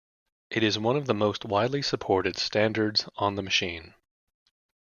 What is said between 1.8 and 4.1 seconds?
supported standards on the machine.